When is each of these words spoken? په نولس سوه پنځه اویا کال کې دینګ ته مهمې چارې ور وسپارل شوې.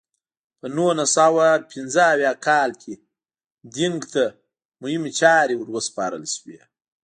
په 0.59 0.65
نولس 0.75 1.09
سوه 1.17 1.47
پنځه 1.71 2.01
اویا 2.13 2.33
کال 2.47 2.69
کې 2.81 2.93
دینګ 3.73 3.99
ته 4.13 4.23
مهمې 4.81 5.11
چارې 5.19 5.55
ور 5.57 5.69
وسپارل 5.75 6.23
شوې. 6.35 6.59